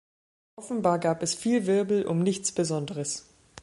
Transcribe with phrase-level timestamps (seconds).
[0.55, 3.29] Offenbar gab es viel Wirbel um nichts Besonderes.